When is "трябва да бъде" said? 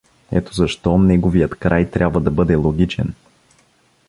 1.91-2.55